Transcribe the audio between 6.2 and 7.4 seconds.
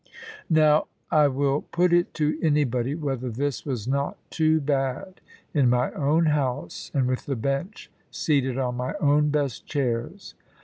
house, and with the